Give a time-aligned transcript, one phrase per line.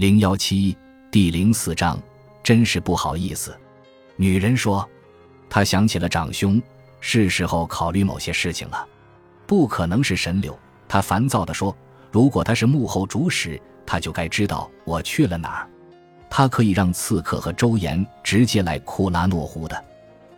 [0.00, 0.74] 零幺七
[1.10, 2.02] 第零四章，
[2.42, 3.54] 真是不好意思。
[4.16, 4.88] 女人说
[5.50, 6.58] ：“她想起了长兄，
[7.00, 8.88] 是时候考虑某些事情了。
[9.46, 10.58] 不可能是神柳。”
[10.88, 11.76] 她烦躁地说
[12.10, 15.68] ：“如果他是幕后主使，他就该知道我去了哪儿。
[16.30, 19.84] 他可以让刺客和周延直接来库拉诺湖的，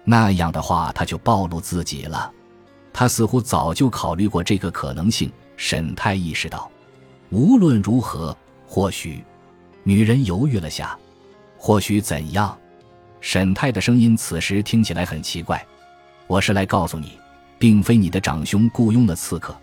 [0.02, 2.28] 那样的话他就暴露自己了。
[2.92, 6.68] 他似乎早就考虑过这个可能性。”沈太意识到，
[7.30, 8.36] 无论如何，
[8.66, 9.24] 或许。
[9.84, 10.96] 女人犹豫了下，
[11.56, 12.56] 或许怎样？
[13.20, 15.64] 沈太的声音此时听起来很奇怪。
[16.28, 17.18] 我是来告诉你，
[17.58, 19.56] 并非你的长兄雇佣了刺客，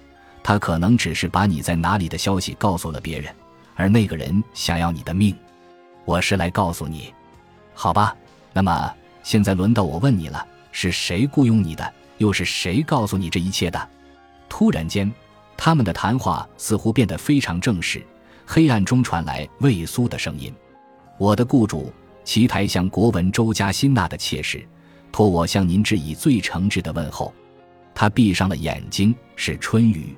[0.43, 3.33] 他可能只是把你在哪里的消息告诉了别人，
[3.75, 5.33] 而那个人想要你的命。
[6.03, 7.13] 我是来告诉你，
[7.73, 8.13] 好吧？
[8.51, 11.93] 那么现在轮到我问你了：是谁雇佣你的？
[12.17, 13.89] 又是谁告诉你这一切的？
[14.49, 15.09] 突然间，
[15.55, 18.05] 他们的谈话似乎变得非常正式。
[18.51, 20.51] 黑暗中传来魏苏的声音
[21.19, 24.67] ：“我的雇主，齐台向国文周家辛纳的妾室，
[25.11, 27.31] 托我向您致以最诚挚的问候。”
[27.93, 30.15] 他闭上了眼睛，是春雨。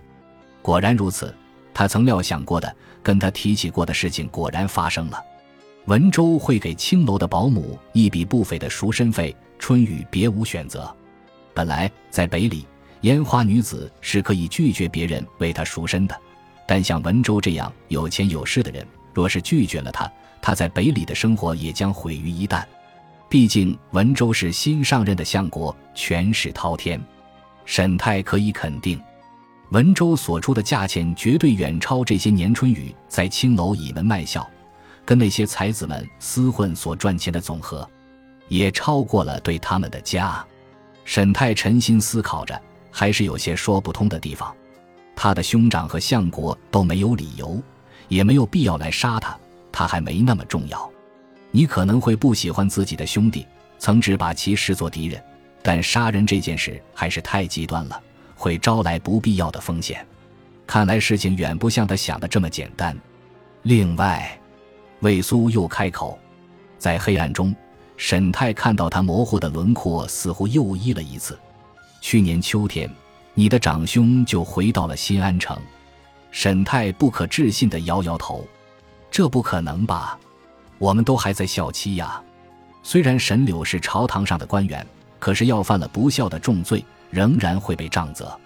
[0.62, 1.36] 果然如此，
[1.74, 5.22] 他曾料想过的，跟他提起过的事情果然发生了。
[5.88, 10.90] 文州会给青楼的保姆一笔不菲的赎身费，春雨别无选择。
[11.54, 12.66] 本来在北里，
[13.02, 16.18] 烟花女子是可以拒绝别人为她赎身的。
[16.66, 22.64] 但像文州这样有钱有势的人，若是拒绝了他，他在北里的生活也将毁于一旦。
[23.30, 27.02] 毕竟文州是新上任的相国，权势滔天。
[27.66, 29.00] 沈泰可以肯定，
[29.70, 34.50] 文州所出的价钱绝对远超这些年春雨在青楼倚门卖笑，
[35.06, 37.90] 跟那些才子们厮混所赚钱的总和，
[38.50, 40.46] 也超过了对他们的家。
[41.06, 44.53] 沈泰沉心思考着，还是有些说不通的地方。
[45.24, 47.62] 他的兄长和相国都没有理由，
[48.08, 49.38] 也没有必要来杀他，
[49.72, 50.92] 他还没那么重要。
[51.52, 53.46] 你可能会不喜欢自己的兄弟，
[53.78, 55.24] 曾只把其视作敌人，
[55.62, 58.02] 但杀人这件事还是太极端了，
[58.36, 60.04] 会招来不必要的风险。
[60.66, 62.98] 看来事情远不像他想的这么简单。
[63.62, 64.36] 另外，
[65.02, 66.18] 魏苏又开口，
[66.80, 67.56] 在黑暗中，
[67.96, 71.38] 沈泰看到他模糊的轮廓，似乎又一了一次。
[72.02, 72.90] 去年秋天。
[73.41, 75.59] 你的长兄就回到了新安城，
[76.29, 78.47] 沈泰不可置信地摇摇头
[79.09, 80.16] ：“这不可能吧？
[80.78, 82.22] 我们都还在校期呀。
[82.84, 84.85] 虽然沈柳是朝堂上的官员，
[85.18, 88.40] 可是要犯了不孝的重罪，仍然会被杖责。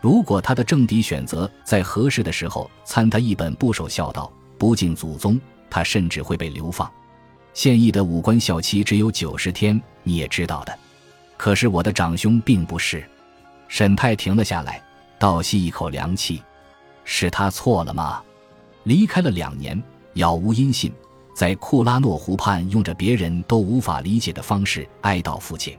[0.00, 6.90] 如果他的政敌选择在合适的时候参他一本，不守孝道，不敬祖宗，他甚至会被流放。
[7.54, 10.76] 现役的武官校期只有九十天，你也知道的。
[11.36, 13.08] 可是我的长兄并不是。”
[13.72, 14.82] 沈泰停了下来，
[15.18, 16.42] 倒吸一口凉气。
[17.04, 18.22] 是他错了吗？
[18.82, 20.92] 离开了两年，杳无音信，
[21.34, 25.74] 在库拉诺湖畔用着别人都无法理解的方式哀悼父亲。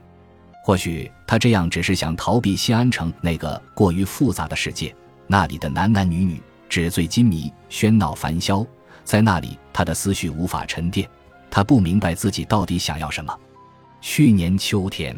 [0.64, 4.92] 或许他这样只是想逃避西安城那个过于复杂的世界，
[5.28, 8.66] 那里的男男女女纸醉金迷，喧闹繁嚣，
[9.04, 11.08] 在那里他的思绪无法沉淀。
[11.48, 13.32] 他不明白自己到底想要什么。
[14.00, 15.16] 去年秋天，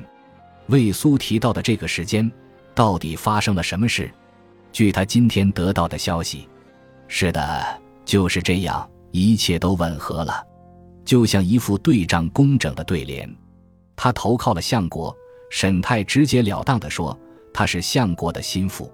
[0.66, 2.30] 魏苏提到的这个时间。
[2.76, 4.12] 到底发生了什么事？
[4.70, 6.46] 据他今天得到的消息，
[7.08, 10.46] 是的，就是这样，一切都吻合了，
[11.02, 13.34] 就像一副对仗工整的对联。
[13.96, 15.16] 他投靠了相国，
[15.50, 17.18] 沈泰直截了当地说
[17.50, 18.92] ：“他是相国的心腹。”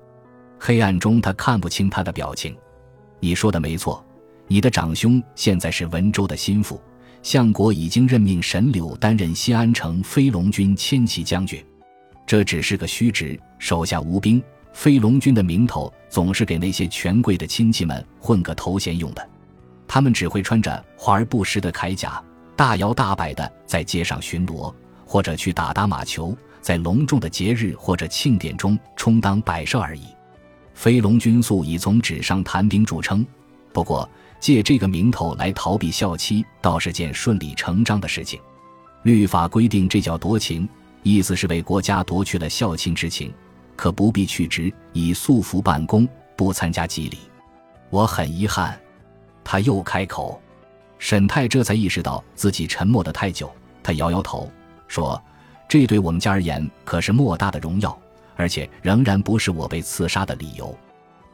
[0.60, 2.56] 黑暗中，他看不清他的表情。
[3.19, 4.04] 你说的没错，
[4.47, 6.81] 你的长兄现在是文州的心腹，
[7.21, 11.60] 相国已经任命沈柳担任西安城飞龙军千骑将军。
[12.25, 14.42] 这只是个虚职，手下无兵。
[14.72, 19.30] 飞龙军的名头总是给那些权贵的亲戚们混个头衔用的，
[19.86, 22.20] 他们只会穿着华而不实的铠甲，
[22.56, 24.74] 大摇大摆地在街上巡逻，
[25.06, 30.06] 或者去打打马球，在隆重的节日或者庆典中充当摆设而已。
[30.74, 33.24] 飞龙军素以从纸上谈兵著称，
[33.72, 34.08] 不过
[34.40, 38.41] 借这个名头来逃避校期，倒是件顺理成章的事情。
[39.04, 40.68] 律法规定，这叫夺情。
[41.04, 43.32] 意思是为国家夺去了孝亲之情，
[43.82, 47.18] 可不必去职，以素服办公，不参加祭礼。
[47.90, 48.78] 我很遗憾。
[49.42, 50.40] 他又开口，
[51.00, 53.50] 沈泰这才意识到自己沉默的太久。
[53.82, 54.48] 他摇摇头
[54.86, 55.20] 说
[55.68, 57.98] ：“这对我们家而言可是莫大的荣耀，
[58.36, 60.72] 而且仍然不是我被刺杀的理由。”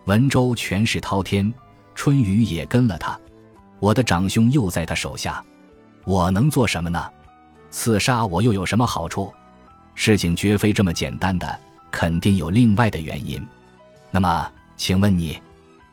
[0.06, 1.52] 文州权势滔天，
[1.94, 3.20] 春雨也跟了他。
[3.78, 5.44] 我的长兄又在他手下，
[6.06, 7.12] 我能做什么呢？
[7.70, 9.30] 刺杀我又有什么好处？
[9.94, 11.60] 事情绝非这么简单的，
[11.90, 13.44] 肯定有另外的原因。
[14.10, 15.40] 那么，请问你，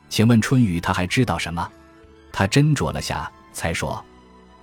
[0.08, 1.68] 请问春雨他还知道什么？
[2.32, 4.02] 他斟酌了下，才说。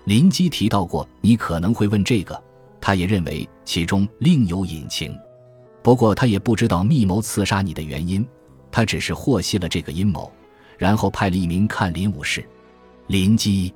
[0.06, 2.42] 林基提到过，你可能会问这个，
[2.82, 5.18] 他也认为其中另有隐情。
[5.82, 8.26] 不过他也不知道密谋刺杀你的原因，
[8.72, 10.32] 他只是获悉了这个阴谋，
[10.78, 12.48] 然后派了一名看林武士。
[13.08, 13.74] 林基，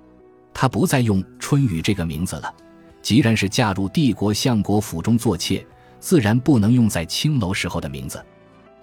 [0.54, 2.54] 他不再用春雨这个名字了。
[3.02, 5.66] 既然是嫁入帝国相国府中做妾，
[6.00, 8.24] 自然不能用在青楼时候的名字。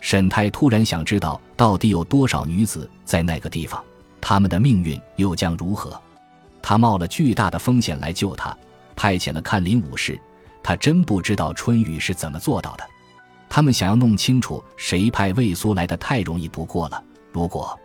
[0.01, 3.83] 沈太突然想知道，到底有多少女子在那个地方，
[4.21, 6.01] 她们的命运又将如何？
[6.61, 8.57] 他冒了巨大的风险来救她，
[8.97, 10.19] 派遣了看林武士。
[10.63, 12.85] 他真不知道春雨是怎么做到的。
[13.51, 17.05] 他们想要弄清楚谁派魏苏来的，太容易不过了。
[17.31, 17.79] 如果，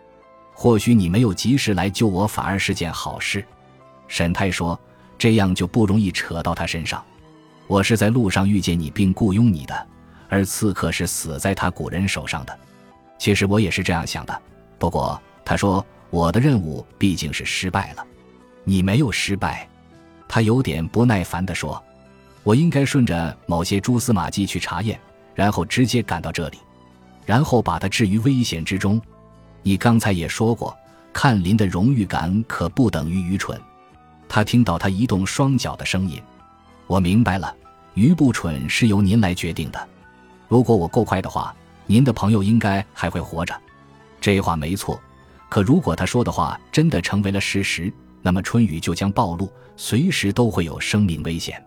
[0.54, 3.44] 或许你没有及时来救我，反而是件好事。
[4.08, 4.80] 沈太说
[5.18, 7.04] ：“这样就不容易扯到他身上。
[7.70, 9.86] 我是在路上遇见你并雇佣你的，
[10.28, 12.58] 而刺客是死在他古人手上的。
[13.16, 14.42] 其实我也是这样想的。
[14.76, 18.04] 不过，他说我的任务毕竟是失败了。”
[18.66, 19.68] 你没有失败，
[20.26, 21.80] 他有点不耐烦地说
[22.42, 24.98] ：“我应该顺着某些蛛丝马迹去查验，
[25.32, 26.58] 然后直接赶到这里，
[27.24, 29.00] 然后把他置于危险之中。
[29.62, 30.76] 你刚才也说过，
[31.12, 33.56] 看林的荣誉感可不等于愚蠢。”
[34.28, 36.20] 他听到他移动双脚的声音，
[36.88, 37.54] 我明白了，
[37.94, 39.88] 愚不蠢是由您来决定的。
[40.48, 41.54] 如果我够快的话，
[41.86, 43.54] 您的朋友应该还会活着。
[44.20, 45.00] 这话没错，
[45.48, 47.92] 可如果他说的话真的成为了事实，
[48.22, 51.62] 那么春雨就将暴露，随时都会有生命危险。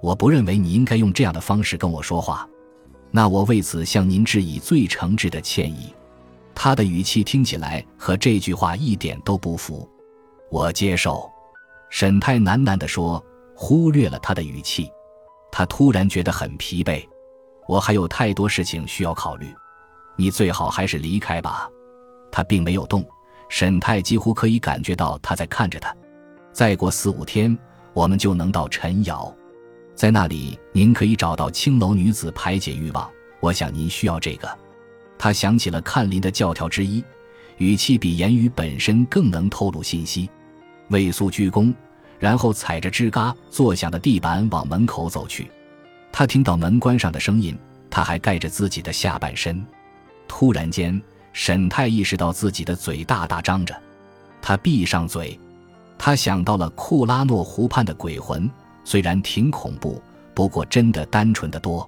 [0.00, 2.46] 我不认为你应该用这样的方式跟我说话。
[3.10, 5.94] 那我为此向您致以最诚挚的歉意。
[6.54, 9.88] 他的语气听起来和这句话一点都不符。
[10.50, 11.30] 我接受。
[11.88, 13.24] 沈太喃喃地说，
[13.54, 14.90] 忽略了他的语气。
[15.56, 17.02] 他突然觉得很疲惫。
[17.66, 19.46] 我还有太多事情需要考虑。
[20.14, 21.66] 你最好还是离开吧。
[22.30, 23.02] 他并没有动。
[23.48, 25.96] 沈太几乎可以感觉到他在看着他。
[26.52, 27.56] 再过四五天，
[27.94, 29.34] 我们就能到陈瑶，
[29.94, 33.10] 在那里您可以找到青楼女子排解欲望。
[33.40, 34.58] 我想您需要这个。
[35.16, 37.02] 他想起了看林的教条之一，
[37.56, 40.28] 语气比言语本身更能透露信息。
[40.88, 41.72] 魏素鞠躬，
[42.18, 45.50] 然后踩着吱嘎作响的地板往门口走去。
[46.12, 47.58] 他听到门关上的声音，
[47.90, 49.64] 他还盖着自己的下半身。
[50.28, 51.00] 突然间。
[51.38, 53.78] 沈太意识到自己的嘴大大张着，
[54.40, 55.38] 他闭上嘴，
[55.98, 58.50] 他想到了库拉诺湖畔的鬼魂，
[58.84, 60.00] 虽然挺恐怖，
[60.32, 61.86] 不过真的单纯的多。